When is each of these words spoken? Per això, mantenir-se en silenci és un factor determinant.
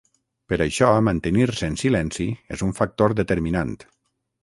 Per 0.53 0.57
això, 0.65 0.87
mantenir-se 1.09 1.71
en 1.73 1.77
silenci 1.83 2.29
és 2.59 2.67
un 2.71 2.77
factor 2.83 3.19
determinant. 3.25 3.81